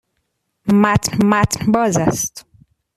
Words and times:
متن 1.31 1.71
باز 1.71 1.97
است. 1.97 2.45